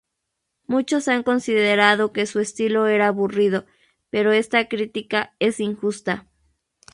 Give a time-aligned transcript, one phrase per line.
[0.65, 3.67] Muchos han considerado que su estilo era aburrido,
[4.09, 6.25] pero esta crítica es injusta.